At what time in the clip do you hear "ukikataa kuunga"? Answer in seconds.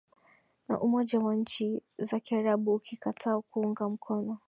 2.73-3.89